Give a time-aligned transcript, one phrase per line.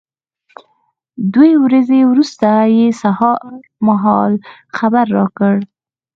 [1.33, 3.43] دوې ورځې وروسته یې سهار
[3.87, 4.33] مهال
[4.77, 5.55] خبر را کړ.